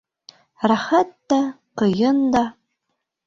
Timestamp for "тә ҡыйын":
1.33-2.25